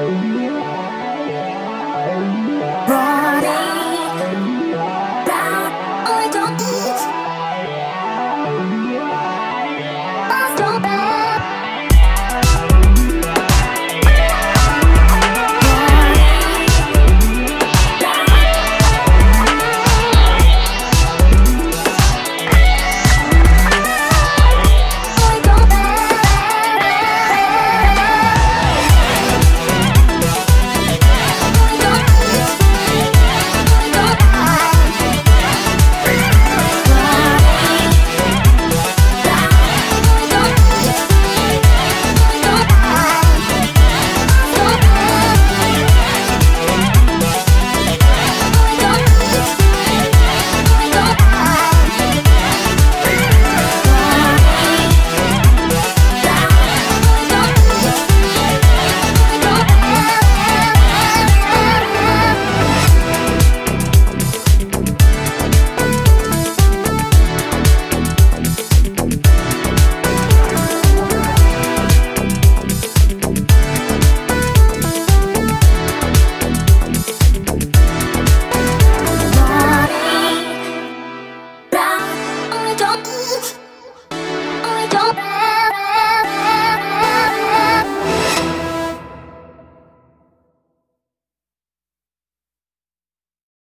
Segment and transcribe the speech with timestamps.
[0.00, 0.77] Oh, yeah.